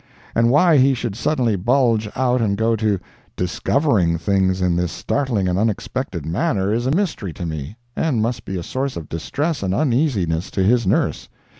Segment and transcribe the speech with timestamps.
[0.33, 2.99] And why he should suddenly bulge out and go to
[3.35, 8.43] "discovering" things in this startling and unexpected manner, is a mystery to me, and must
[8.43, 11.29] be a source of distress and uneasiness to his nurse.